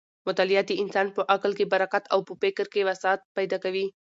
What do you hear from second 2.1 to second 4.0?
او په فکر کې وسعت پیدا کوي.